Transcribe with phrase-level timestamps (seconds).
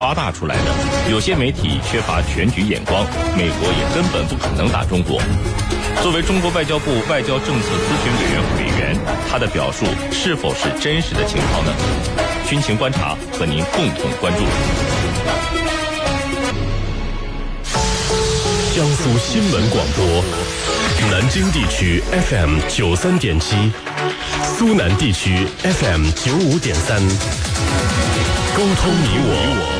[0.00, 1.10] 夸大出来的。
[1.10, 3.04] 有些媒体缺乏全局眼光，
[3.36, 5.20] 美国也根本不可能打中国。
[6.00, 8.96] 作为中国外交部外交政策咨询委员委员，
[9.28, 11.72] 他的表述是否是真实的情况呢？
[12.48, 14.44] 军情观察和您共同关注。
[18.76, 20.22] 江苏新闻广播，
[21.10, 23.72] 南京地区 FM 九三点七，
[24.44, 27.00] 苏南地区 FM 九五点三，
[28.56, 29.77] 沟通你我，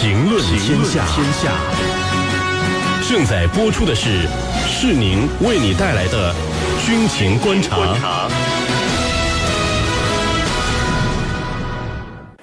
[0.00, 1.04] 评论天下。
[3.08, 4.28] 正在播出的是
[4.64, 6.32] 是宁为你带来的
[6.86, 8.28] 军情观察。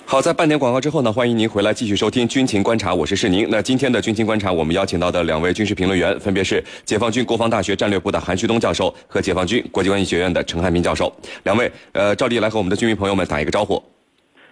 [0.06, 3.48] 好，在半点广告之后呢，欢迎您回来继续收听军情观察，我是世宁。
[3.50, 11.10] 那今天的军情观察，我们邀请到的两位军事评论员分别是解放军国防大学战略部的韩旭东教授和解放军国际关系学院的陈汉民教授。
[11.44, 13.82] 两位，呃，照例来和我们的军迷朋友们打一个招呼。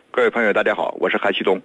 [0.10, 1.62] 各位朋友，大家好，我是韩旭东。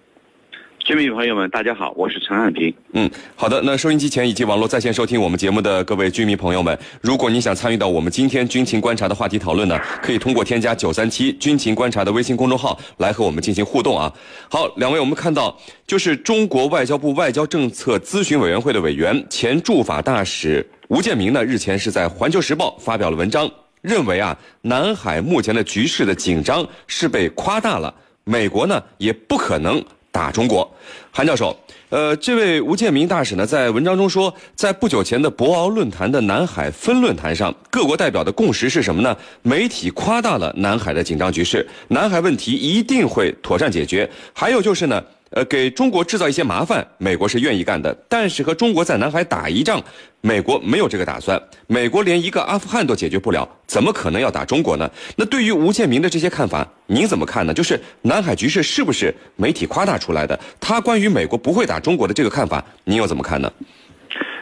[0.89, 2.73] 军迷朋友们，大家好，我是陈汉平。
[2.95, 3.61] 嗯，好的。
[3.63, 14.11] 那收音机前以及网络在线收听我们节目的各位军迷朋友们，如果你想参与到我们今天军情观察的话题讨论呢，可以通过添加九三七军情观察的微信公众号来和我们进行互动啊。
[14.49, 15.55] 好，两位，我们看到
[15.87, 23.47] 就是中国外交部外交政策咨询委员会的委员、前驻法大使吴建明呢，日前是在《环球时报》发表了文章，
[23.83, 27.95] 认为啊，南海目前的局势的紧张是被夸大了，
[28.25, 29.85] 美国呢也不可能。
[30.11, 30.69] 打中国，
[31.11, 31.57] 韩教授，
[31.91, 39.17] 呃，这位吴建民大使呢，在文章中说，在不久前的博鳌论坛的南海分论坛上，各国代表的共识是什么呢？
[39.43, 44.09] 媒体夸大了南海的紧张局势，南海问题一定会妥善解决。
[44.33, 45.03] 还有就是呢。
[45.31, 47.95] 呃，给中国制造一些麻烦，美国是愿意干的。
[48.09, 49.83] 但是和中国在南海打一仗，
[50.23, 51.41] 美国没有这个打算。
[51.67, 54.91] 美国连一个阿富汗都解决不了，怎么可能要打中国呢？
[55.17, 57.53] 那对于吴建民的这些看法，您怎么看呢？
[57.53, 60.39] 就是南海局势是不是媒体夸大出来的？
[60.59, 63.53] 他关于美国不会打中国的这个看法，您又怎么看呢？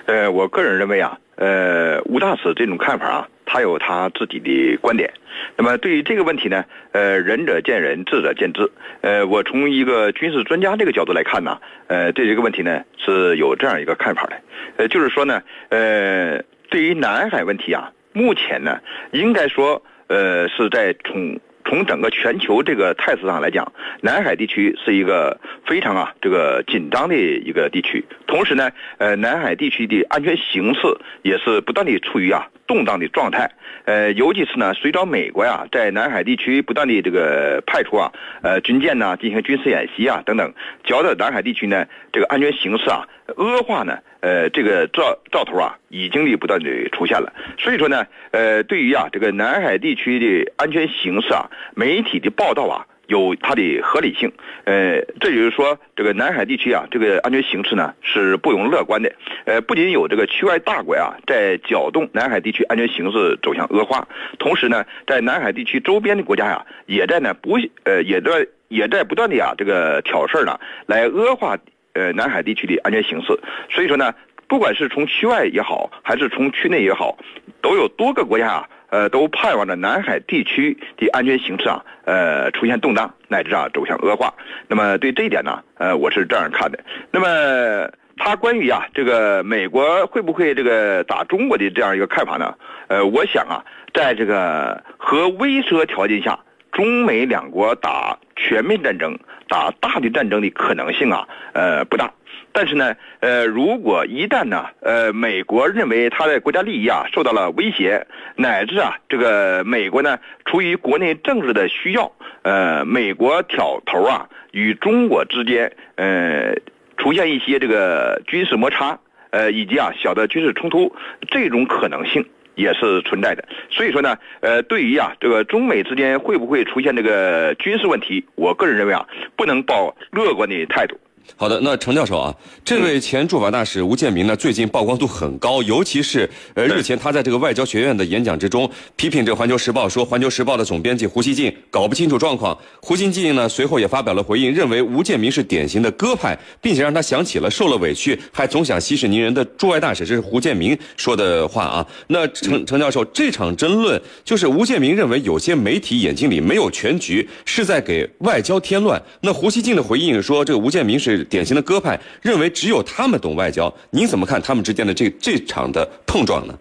[0.06, 5.10] 呃，我个人认为啊，呃，吴大使这种看法啊，他有他自己的观点。
[5.56, 8.70] 那么对于这个问题呢，呃，仁者见仁，智者见智。
[9.00, 14.36] 呃，我从一个军事专家这个角度来看呢，呃，对这个问题呢是有这样一个看法的。
[14.76, 18.80] 呃，就是说呢，呃，对于南海问题啊，目前呢，
[19.12, 21.40] 应该说，呃，是在从。
[21.68, 25.36] 从整个全球这个态势上来讲，南海地区是一个
[25.66, 28.04] 非常啊这个紧张的一个地区。
[28.28, 30.82] 同时呢，呃，南海地区的安全形势
[31.22, 33.50] 也是不断的处于啊动荡的状态。
[33.84, 38.12] 呃，尤其是呢，随着美国呀在南海地区不断的这个派出啊
[38.42, 40.52] 呃军舰呢进行军事演习啊等等，
[40.84, 43.06] 搅得南海地区呢这个安全形势啊
[43.36, 43.98] 恶化呢。
[44.20, 47.32] 呃，这个兆兆头啊，已经的不断的出现了。
[47.58, 54.32] 所以说呢，呃，对于啊这个南海地区的安全形势啊，媒体的报道啊，有它的合理性。
[54.64, 59.12] 呃，这就是说，这个南海地区啊，这个安全形势呢是不容乐观的。
[59.44, 64.06] 呃，不仅有这个区外大国啊在搅动南海地区安全形势走向恶化，
[64.38, 71.56] 同时呢，在南海地区周边的国家呀，也在呢不呃也在也在不断的呀这个挑事儿呢，来恶化。
[71.98, 73.28] 呃，南海地区的安全形势，
[73.70, 74.14] 所以说呢，
[74.48, 77.16] 不管是从区外也好，还是从区内也好，
[77.62, 84.32] 都有多个国家啊，呃，都盼望着南海地区的安全形势啊，呃，出现动荡，乃至啊走向恶化。
[84.68, 86.78] 那么对这一点呢，呃，我是这样看的。
[87.10, 92.54] 那么他关于啊这个美国会不会这个打中国的这样一个看法呢？
[92.88, 96.38] 呃，我想啊，在这个核威慑条件下，
[96.72, 99.18] 中美两国打全面战争。
[99.48, 102.12] 打大的战争的可能性啊，呃不大，
[102.50, 112.10] 但是呢，呃如果一旦呢，呃美国认为他的国家利益啊受到了威胁，乃至啊这个美国呢出于国内政治的需要，
[112.42, 116.56] 呃美国挑头啊与中国之间呃
[116.96, 118.98] 出现一些这个军事摩擦，
[119.30, 120.92] 呃以及啊小的军事冲突
[121.30, 122.26] 这种可能性。
[122.56, 129.06] 也是存在的，所以说呢，呃，对于啊这个中美之间会不会出现这个军事问题，我个人认为啊，
[129.36, 130.98] 不能抱乐观的态度。
[131.34, 142.56] 好的，那程教授啊，这位前驻法大使吴建民呢，最近曝光度很高，尤其是呃日前他在这个外交学院的演讲之中，批评这《环球时报》，说《环球时报》的总编辑胡锡进搞不清楚状况。
[142.80, 151.86] 胡锡进呢随后也发表了回应，认为吴建民是典型的鸽派，并且让他想起了受了委屈还总想息事宁人的驻外大使，这是胡建民说的话啊。
[152.06, 159.00] 那程程教授，这场争论就是吴建民认为有些媒体眼睛里没有全局，是在给外交添乱。
[159.20, 161.15] 那胡锡进的回应说，这个吴建民是。
[161.24, 166.58] 典型的鸽派认为只有他们懂外交，您怎么看他们之间的这这场的碰撞呢？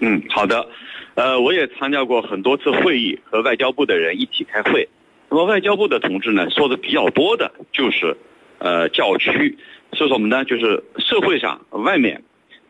[0.00, 0.66] 嗯，好的，
[1.14, 4.88] 呃，我也参加过很多次会议，和外交部的人一起开会。
[5.30, 8.16] 那么外交部的同志呢，说的比较多的就是，
[8.58, 9.56] 呃教区，
[9.92, 10.44] 说什么呢？
[10.44, 12.22] 就是社会上外面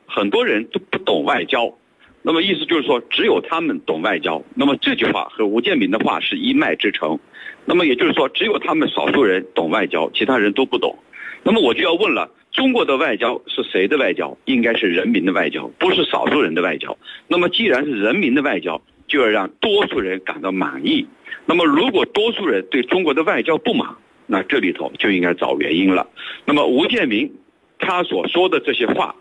[0.07, 1.75] 很多人都不懂外交，
[2.21, 4.43] 那么意思就是说只有他们懂外交。
[4.55, 7.19] 那么这句话和吴建民的话是一脉之承，
[7.65, 10.97] 那么也就是说只有他们少数人懂外交，其他人都不懂。
[11.45, 14.37] 那么我就要问了，中国的外交是谁的外交？
[14.45, 16.97] 应该是人民的外交，不是少数人的外交。
[17.27, 21.07] 那么既然是人民的外交，就要让多数人感到满意。
[21.45, 23.89] 那么如果多数人对中国的外交不满，
[24.27, 26.07] 那这里头就应该找原因了。
[26.45, 27.35] 那么吴建民
[27.79, 29.17] 他所说的这些话，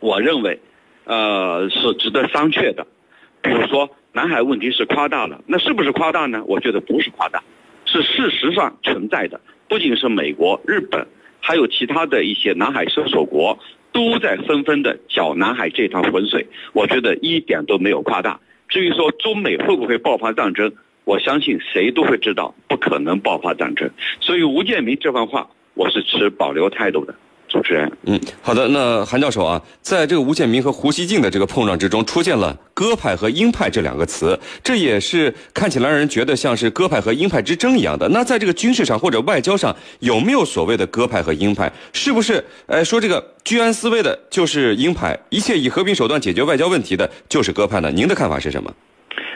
[0.00, 0.58] 我认为，
[1.04, 2.86] 呃，是值得商榷的。
[3.42, 6.42] 比如说南海问题是夸大了，那是不是夸大呢？
[6.46, 7.42] 我觉得不是夸大，
[7.84, 9.38] 是事实上存在的。
[9.68, 11.06] 不仅是美国、日本。
[11.42, 13.58] 还有其他的一些南海搜索国
[13.92, 18.40] 都在纷纷的搅南海这趟浑水，我觉得一点都没有夸大。
[18.68, 20.72] 至于说中美会不会爆发战争，
[21.04, 23.90] 我相信谁都会知道不可能爆发战争。
[24.20, 27.14] 所以吴建民这番话，我是持保留态度的。
[27.52, 38.08] 主持人，嗯，好的，那韩教授啊，在这个吴建民和胡锡进的这个碰撞之中，出现了“鸽派”和“鹰派”这两个词，这也是看起来让人觉得像是鸽派和鹰派之争一样的。
[38.08, 41.70] 那在这个军事上或者外交上，有没有所谓的鸽派和鹰派？
[41.92, 42.42] 是不是？
[42.68, 47.90] 哎，说这个居安思危的就是鹰派，一切以和平手段解决外交问题的就是鸽派呢？
[47.90, 48.72] 您的看法是什么？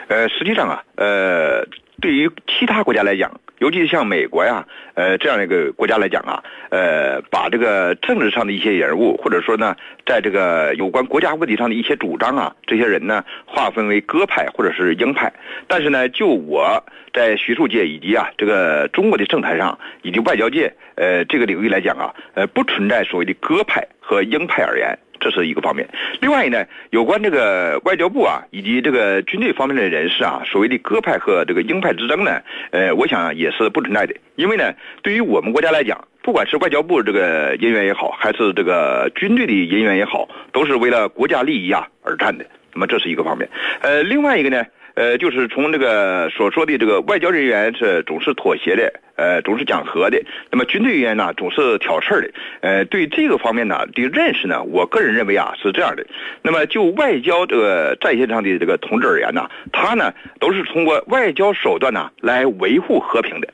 [0.07, 1.63] 呃，实际上啊，呃，
[2.01, 3.29] 对于其他国家来讲。
[3.59, 9.75] 尤其是像美国呀，呃，这样一个国家来讲啊，呃，把这个政治上的一些人物，或者说呢，
[10.05, 15.33] 在这个有关国家问题上的一些主张啊，这些人呢，划分为鸽派或者是鹰派。
[15.67, 16.83] 但是呢，就我
[17.13, 24.97] 在学术界以及啊这个中国的政坛上以及外交界，呃，这个领域来讲啊，呃，不存在所谓的鸽派和鹰派而言。
[25.29, 25.85] 这是一个方面，
[26.21, 32.39] 另外呢，有关这个外交部啊，以及这个军队方面的人士啊，所谓的鸽派和这个鹰派之争呢，
[32.71, 42.45] 呃，我想也是不存在的，因为呢，对于我们国家来讲，不管是外交部这个人员也好，还是这个军队的人员也好，都是为了国家利益啊而战的。
[42.73, 43.49] 那么这是一个方面，
[43.81, 44.65] 呃，另外一个呢。
[44.97, 50.19] 呃，就是从这个所说的这个外交人员是总是妥协的，呃，总是讲和的。
[50.49, 52.31] 那么军队人员呢，总是挑事儿的。
[52.61, 56.03] 呃，对这个方面呢的认识呢，我个人认为啊是这样的。
[56.41, 63.47] 那么就外交这个战线上的这个同志而言呢，他呢都是通过外交手段呢来维护和平的。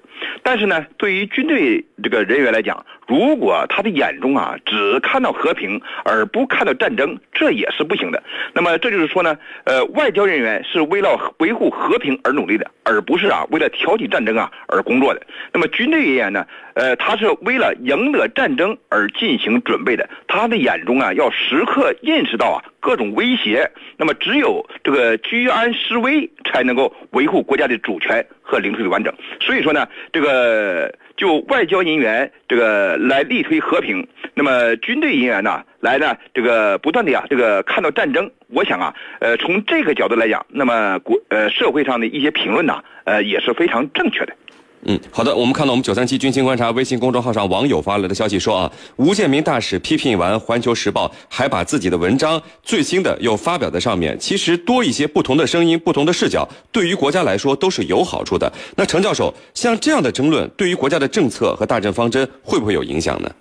[0.44, 8.24] 但是呢，对于军队这个人员来讲，如果他的眼中啊只看到和平而不看到战争，这也是不行的。
[8.54, 15.22] 那么这就是说呢，呃，外交人员是为了维护和平而努力的，而不是啊为了挑起战争啊而工作的。
[15.52, 16.46] 那么军队人员呢，
[16.76, 23.70] 呃，他是为了赢得战争而进行准备的，他的眼中啊要时刻认识到啊各种威胁。
[23.98, 29.14] 那么只有这个居安思危，才能够维护国家的主权和领土的完整。
[29.42, 30.94] 所以说呢，这个。
[31.16, 44.36] 就外交人员这个来力推和平，那么军队人员呢来呢这个不断的呀这个看到战争，我想啊呃从这个角度来讲，那么国呃社会上的一些评论呢呃也是非常正确的。
[44.86, 45.34] 嗯，好的。
[45.34, 54.18] 我们看到我们九三七军情观察微信公众号上网友发来的消息说啊，吴建民大使批评完《环球时报》，还把自己的文章最新的又发表在上面。
[54.20, 58.52] 其实多一些不同的声音、不同的视角，对于国家来说都是有好处的。
[58.76, 63.32] 那程教授，像这样的争论，对于国家的政策和大政方针会不会有影响呢？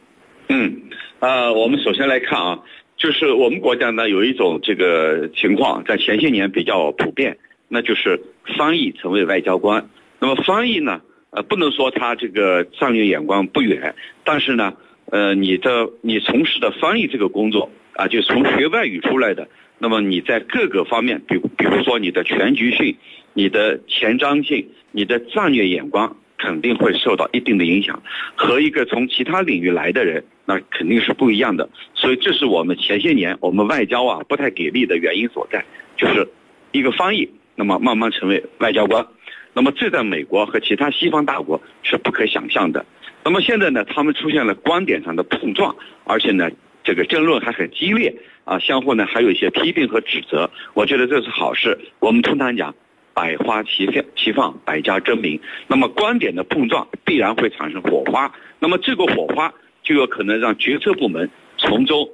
[0.49, 0.73] 嗯，
[1.19, 2.61] 呃，我们首先来看啊，
[2.96, 8.20] 就是我们国家呢有一种这个情况，在前些年比较普遍，那就是
[8.56, 9.89] 翻译成为外交官。
[10.20, 11.01] 那么翻译呢？
[11.32, 14.74] 呃，不能说他这个战略眼光不远，但是呢，
[15.06, 19.48] 呃，你的你从事的翻译这个工作啊，就从学外语出来的，
[19.79, 22.94] 那么你在各个方面，比比如说你的全局性、
[23.32, 28.03] 你的前瞻性、你的战略眼光，肯定会受到一定的影响，
[28.36, 31.67] 和一个从其他领域来的人，那肯定是不一样的。
[31.94, 35.65] 所以这是我们前些年我们外交啊不太给力的原因所在，
[35.96, 36.29] 就是
[36.72, 39.06] 一个翻译，那么慢慢成为外交官。
[39.55, 42.85] 那么这在美国和其他西方大国是不可想象的。
[43.25, 46.51] 那么现在呢，他们出现了观点上的碰撞，而且呢，
[46.82, 48.13] 这个争论还很激烈
[48.44, 50.51] 啊，相互呢还有一些批评和指责。
[50.75, 51.79] 我觉得这是好事。
[52.01, 52.75] 我们通常讲，
[53.15, 55.39] 百花齐放，齐放，百家争鸣。
[55.69, 58.32] 那么观点的碰撞必然会产生火花。
[58.59, 62.09] 那么这个火花就有可能让决策部门从中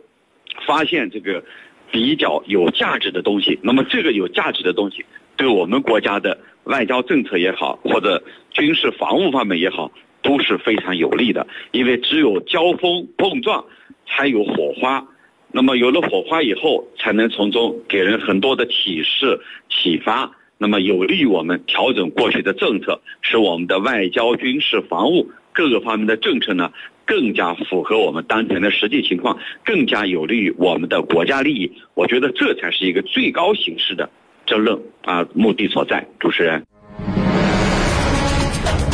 [0.66, 1.42] 发现这个
[1.90, 3.58] 比较有价值的东西。
[3.62, 6.36] 那么这个有价值的东西，对我们国家的。
[6.68, 9.90] 外交政策也好，或者军事防务方面也好，
[10.22, 11.46] 都是非常有利的。
[11.72, 13.64] 因为只有交锋碰撞，
[14.06, 15.06] 才有火花。
[15.50, 20.30] 那么有了火花以后，才能从中给人很多的启示、启发。
[20.58, 26.72] 那么有利于我们调整过去的政策，使我们的外交、军事、防务各个方面的政策呢，
[27.06, 31.72] 更加符合我们当前的实际情况，更加有利于我们的国家利益。
[31.94, 34.10] 我觉得这才是一个最高形式的
[34.48, 36.04] 争论啊目的所在。
[36.18, 36.64] 主持人。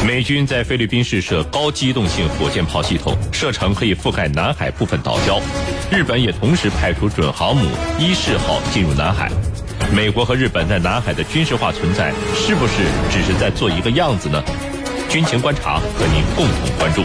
[0.06, 5.40] 美军在菲律宾试射高机动性火箭炮系统，射程可以覆盖南海部分岛礁。
[5.90, 7.66] 日本也同时派出准航母
[7.98, 9.30] 伊势号进入南海。
[9.94, 14.42] 美国和日本在南海的军事化存在，是不是只是在做一个样子呢？
[15.08, 17.02] 军情观察和您共同关注。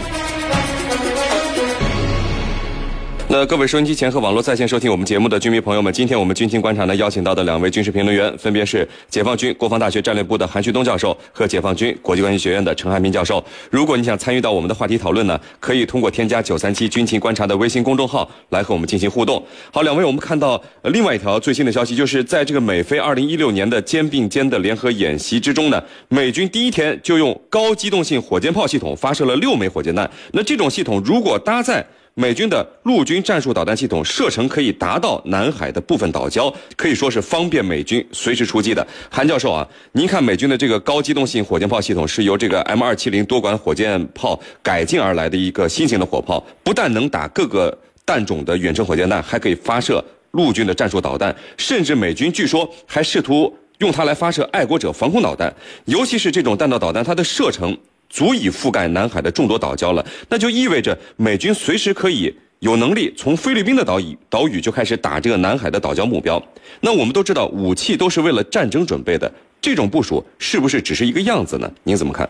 [3.32, 13.42] 那各位收音机前和网络在线收听我们节目的军迷朋友们，今天我们军情观察呢邀请到的两位军事评论员，分别是解放军国防大学战略部的韩旭东教授和解放军国际关系学院的陈汉民教授。
[13.70, 19.40] 如果你想参与到我们的话题讨论呢，可以通过添加九三七军情观察的微信公众号来和我们进行互动。
[19.72, 30.10] 好，两位，我们看到另外一条最新的消息，就是在这个美菲二零一六年的肩并肩的联合演习之中呢，美军第一天就用高机动性火箭炮系统发射了六枚火箭弹。
[30.32, 38.86] 那这种系统如果搭载美军的陆军战术导弹系统射程可以达到南海的部分岛礁，可以说是方便美军随时出击的。
[39.08, 57.76] 韩教授啊，您看美军的这个高机动性火箭炮系统是由这个 M 二七零多管火箭炮改进而来的一个新型的火炮，不但能打各个弹种的远程火箭弹，还可以发射陆军的战术导弹，甚至美军据说还试图用它来发射爱国者防空导弹，尤其是这种弹道导弹，它的射程。
[58.10, 66.42] 足以覆盖南海的众多岛礁了，那就意味着美军随时可以有能力从菲律宾的岛屿岛屿就开始打这个南海的岛礁目标。
[66.80, 71.70] 那我们都知道，武器都是为了战争准备的，这种部署是不是只是一个样子呢？
[71.84, 72.28] 您怎么看？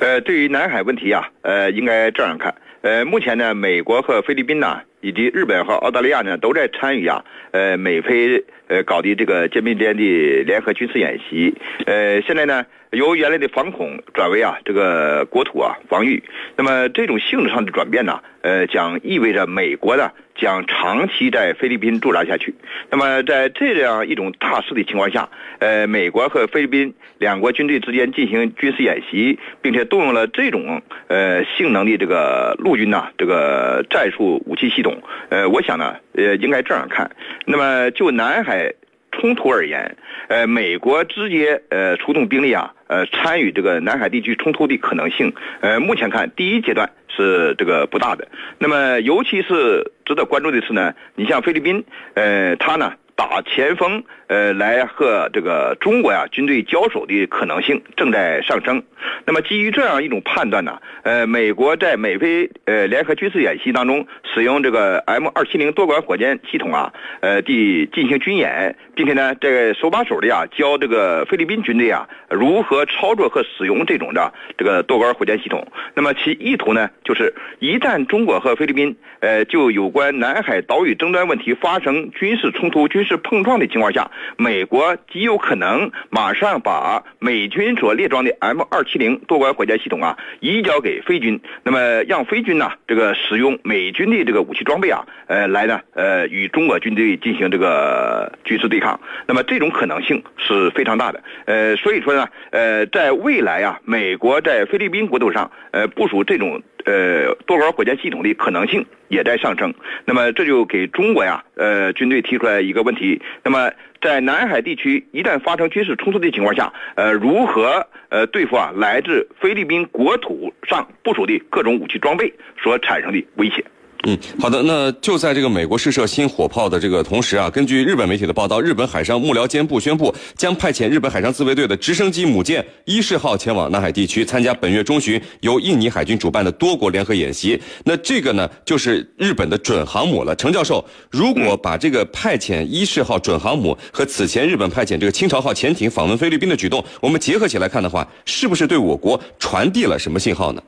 [0.00, 2.54] 呃，对于南海问题啊，呃，应该这样看。
[2.82, 11.54] 呃，目前呢，美国和菲律宾呢，以及日本和澳大利亚呢，都在参与啊，呃，美菲呃搞的这个肩并肩的联合军事演习。
[11.86, 12.64] 呃，现在呢。
[12.92, 16.22] 由原来的反恐转为啊这个国土啊防御，
[16.56, 22.54] 那么这种性质上的转变呢，呃，将意味着美国呢将长期在菲律宾驻扎下去。
[22.90, 25.28] 那么在这样一种大势的情况下，
[25.58, 34.87] 呃，美国和菲律宾两国军队之间进行军事演习，并且动用了这种呃性能的这个陆军呐这个战术武器系统，
[35.30, 37.10] 呃，我想呢，呃，应该这样看。
[37.46, 38.74] 那么就南海。
[39.10, 39.96] 冲突而言，
[40.28, 48.28] 呃，美国直接呃出动兵力啊，呃，参与这个南海地区冲突的可能性，呃，目前看第一阶段是这个不大的。
[48.58, 52.92] 那么，尤其是值得关注的是呢，你像菲律宾，呃，他呢。
[53.18, 58.80] 打前锋，呃，来和这个中国呀军队交手的可能性正在上升。
[59.24, 75.66] 那么基于这样一种判断呢，呃，美国在美菲呃联合军事演习当中使用这个 M 二七零多管火箭系统啊，呃，地进行军演，并且呢，这个手把手的呀教这个菲律宾军队啊如何操作和使用这种的这个多管火箭系统。
[75.94, 83.07] 那么其意图呢，就是一旦中国和菲律宾呃就有关南海岛屿争端问题发生军事冲突军。
[83.08, 106.62] 是碰撞的情况下，美国极有可能马上把美军所列装的 M 二七零多管火箭系统啊移交给菲军，那么让菲军呢这个使用美军的这个武器装备啊，呃来呢呃与中国军队进行这个军事对抗，那么这种可能性是非常大的，呃所以说呢呃在未来啊，美国在菲律宾国土上呃部署这种。
[106.84, 113.70] 呃，多管火箭系统的可能性也在上升，那么这就给中国呀，呃，军队提出来一个问题：那么
[114.00, 122.32] 在南海地区一旦发生军事冲突的情况下，呃，如何呃对付啊来自菲律宾国土上部署的各种武器装备
[122.62, 123.64] 所产生的威胁？
[124.06, 124.62] 嗯，好的。
[124.62, 137.60] 那就在这个美国试射新火炮的这个同时啊，根据日本媒体的报道，日本海上幕僚监部宣布将派遣日本海上自卫队的直升机母舰伊势号前往南海地区参加本月中旬由印尼海军主办的多国联合演习。
[137.84, 140.34] 那这个呢，就是日本的准航母了。
[140.36, 150.62] 程教授，如果把这个派遣伊势号准航母和此前日本派遣这个清朝号潜艇访问菲律宾的举动，我们结合起来看的话，是不是对我国传递了什么信号呢？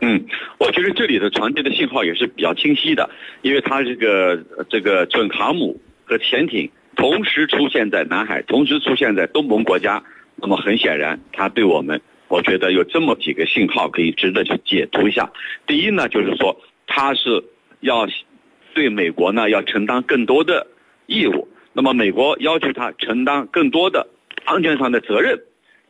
[0.00, 0.24] 嗯，
[0.58, 3.08] 我觉得这里的传递的信号也是比较清晰的，
[3.42, 4.36] 因为它这个
[4.68, 10.02] 这个准航母和潜艇同时出现在南海，同时出现在东盟国家，
[10.36, 15.30] 那么很显然，它对我们，我觉得有这么几个信号可以值得去解读一下。
[15.66, 17.42] 第一呢，就是说它是
[17.80, 18.06] 要
[18.74, 20.66] 对美国呢要承担更多的
[21.06, 24.06] 义务，那么美国要求它承担更多的
[24.44, 25.40] 安全上的责任，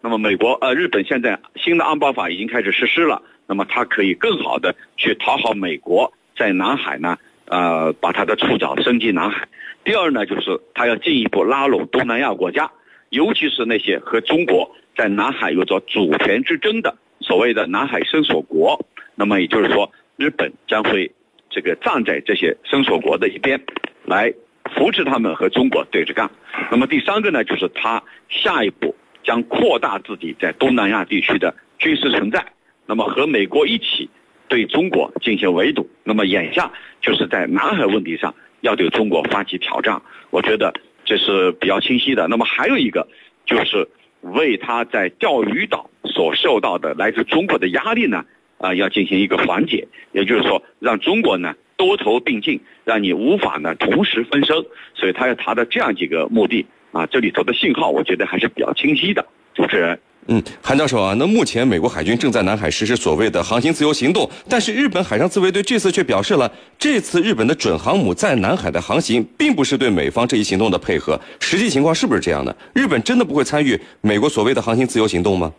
[0.01, 3.21] 那么美国呃日本现在新的安保法已经开始实施了。
[3.47, 9.47] 那么它可以更好的去讨好美国，在南海呢，呃，把它的触角伸进南海。
[9.85, 12.71] 第二呢，就是它要进一步拉拢东南亚国家，
[13.11, 18.85] 尤其是那些和中国在南海有着主权之争的所谓的南海伸索国，
[19.15, 21.13] 那么也就是说，日本将会
[21.49, 23.61] 这个站在这些伸索国的一边，
[24.05, 24.35] 来
[24.75, 26.29] 扶持他们和中国对着干。
[26.71, 32.45] 那么第三个呢，就是他下一步将扩大自己在东南亚地区的军事存在，
[32.87, 34.09] 那么和美国一起
[34.49, 35.89] 对中国进行围堵。
[36.05, 40.01] 那么眼下就是在南海问题上要对中国发起挑战，
[40.31, 40.73] 我觉得
[41.05, 42.29] 这是比较清晰的。
[42.29, 43.07] 那么还有一个
[43.45, 43.89] 就是
[44.21, 48.25] 为他在钓鱼岛所受到的来自中国的压力呢。
[48.59, 54.57] 啊，要进行一个缓解，也就是说，让中国呢多头并进，让你无法呢同时分身，
[54.95, 57.05] 所以他要达到这样几个目的啊。
[57.05, 59.27] 这里头的信号，我觉得还是比较清晰的。
[59.53, 71.21] 主持人，嗯，韩教授啊，那目前美国海军正在南海实施所谓的航行自由行动，但是日本海上自卫队这次却表示了，这次日本的准航母在南海的航行，并不是对美方这一行动的配合。
[71.41, 72.55] 实际情况是不是这样的？
[72.75, 75.53] 日本真的不会参与美国所谓的航行自由行动吗？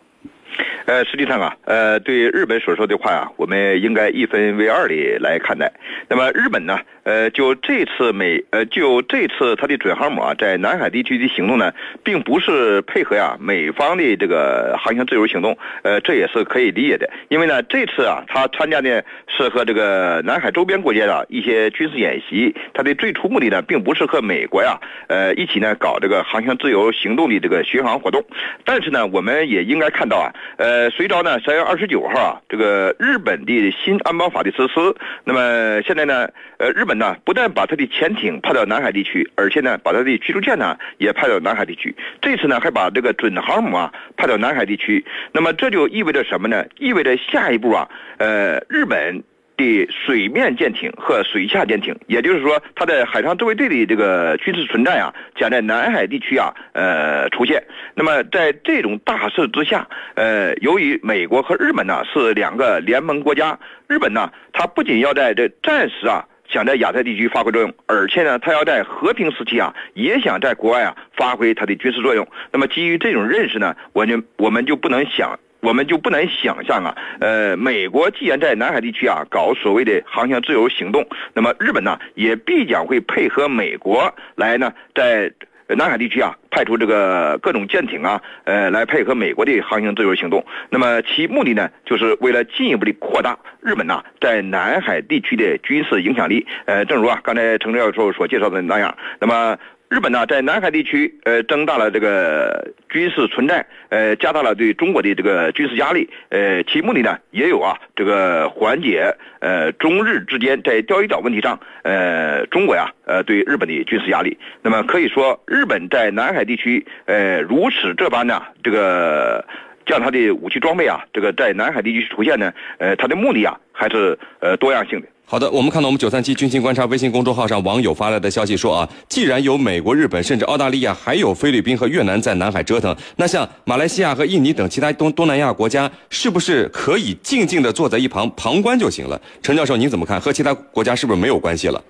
[0.86, 5.69] 呃，实际上啊，呃，对日本所说的话呀，我们应该一分为二的来看待。
[6.07, 6.77] 那么日本呢，
[7.08, 11.74] 呃，就这次美，呃，就这次它的准航母啊，在南海地区的行动呢，
[12.04, 17.10] 并不是配合呀美方的这个航行自由行动，呃，这也是可以理解的。
[17.30, 28.24] 因为呢，这次啊，他参加的是和这个南海周边国家的一些军事演习，它的最初目的呢，并不是和美国呀，呃，一起呢搞这个航行自由行动的这个巡航活动。
[28.64, 30.68] 但是呢，我们也应该看到啊，呃。
[30.78, 36.28] 呃，随着呢，三月二十九号啊，这个日本的新安保法的实施，那么现在呢，
[36.60, 41.96] 呃，日本呢不但把他的潜艇派到南海地区，而且呢，把他的驱逐舰呢也派到南海地区。
[42.22, 45.06] 这次呢，还把这个准航母啊派到南海地区。
[45.32, 46.66] 那么这就意味着什么呢？
[46.80, 47.88] 意味着下一步啊，
[48.18, 49.24] 呃，日本。
[49.58, 57.63] 的水面舰艇和水下舰艇，也就是说，它的海上自卫队的这个军事存在啊，将在南海地区啊，呃，出现。
[57.96, 72.28] 那么，在这种大势之下，呃，由于美国和日本呢是两个联盟国家，日本呢，它不仅要在这暂时啊，想在亚太地区发挥作用，而且呢，他要在和平时期啊，也想在国外啊发挥他的军事作用。
[72.52, 75.39] 那么，基于这种认识呢，我就我们就不能想。
[75.60, 85.34] 我们就不能想象啊，呃，美国既然在南海地区啊搞所谓的航行自由行动，那么日本呢也必将会配合美国来呢，在
[85.75, 90.45] 南海地区啊派出这个各种舰艇啊，呃，来配合美国的航行自由行动。
[90.69, 96.45] 那么其目的呢，就是为了进一步的扩大日本呐在南海地区的军事影响力。
[96.65, 99.58] 呃，正如啊刚才陈教授所介绍的那样，那么。
[99.89, 114.38] 日本呢，在南海地区，呃，增大了这个军事存在，呃，加大了对中国的这个军事压力，呃，其目的呢，也有啊，这个缓解，呃，中日之间在钓鱼岛问题上，呃，中国呀，呃，对日本的军事压力。
[114.62, 119.45] 那么可以说，日本在南海地区，呃，如此这般呢，这个
[119.88, 125.08] 将它的武器装备啊，这个在南海地区出现呢，呃，它的目的啊，还是呃多样性的。
[125.30, 139.19] 好的，我们看到我们九三七军情观察微信公众号上网友发来的消息说啊，既然有美国、日本，甚至澳大利亚，还有菲律宾和越南在南海折腾，那像马来西亚和印尼等其他东东南亚国家，是不是可以静静的坐在一旁旁观就行了？
[139.41, 140.17] 陈教授，您怎么看？
[140.17, 141.84] 和其他国家是不是没有关系了？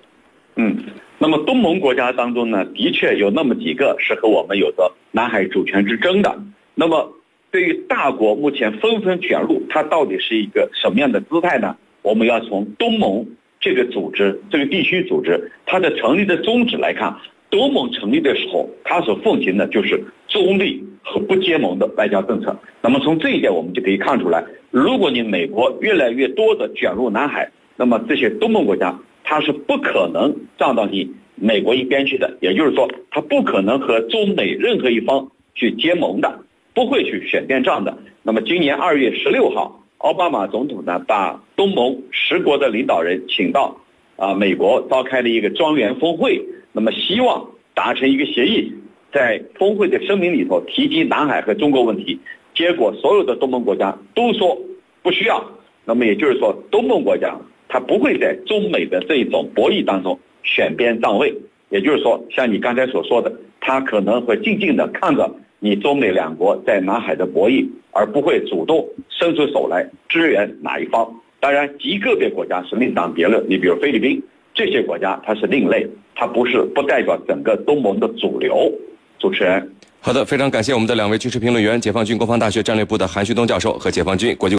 [0.56, 0.76] 嗯，
[1.18, 6.36] 那么东盟国家当中呢，的确有那么几个是和我们有着南海主权之争的。
[6.74, 7.12] 那么
[7.50, 11.76] 对于大国目前纷纷卷入，它到底是一个什么样的姿态呢？
[12.02, 13.26] 我们要从东盟
[13.58, 17.16] 这个组织、这个地区组织它的成立的宗旨来看，
[17.50, 22.54] 东盟成立的时候，它所奉行的就是中立和不结盟的外交政策。
[22.82, 32.36] 那么从这一点，我们就可以看出来，如果你美国越来越多的卷入南海，那么这些东盟国家它是不可能站到你美国一边去的。
[32.40, 36.40] 也就是说，它不可能和中美任何一方去结盟的，
[36.78, 37.98] 不会去选边站的。
[38.22, 39.82] 那么今年二月十六号。
[39.98, 43.76] 奥巴马总统呢，把东盟十国的领导人请到
[44.14, 46.40] 啊美国，召开了一个庄园峰会。
[46.70, 48.72] 那么希望达成一个协议，
[49.12, 52.20] 在峰会的声明里头提及南海和中国问题。
[52.54, 54.56] 结果所有的东盟国家都说
[55.02, 55.44] 不需要。
[55.84, 57.36] 那么也就是说，东盟国家
[57.66, 61.34] 它不会在中美的这一种博弈当中选边站位。
[61.70, 65.28] 也就是说，像你刚才所说的，他可能会静静的看着。
[65.60, 71.08] 你中美两国在南海的博弈，而不会主动伸出手来支援哪一方。
[71.40, 73.44] 当然，极个别国家是另当别论。
[73.48, 74.22] 你比如菲律宾
[74.54, 78.72] 这些国家，它是另类，它不是不代表整个东盟的主流。
[79.18, 84.54] 主持人，好的，非常感谢我们的两位军事评论员，解放军国防大学战略部的韩旭东教授和解放军国际。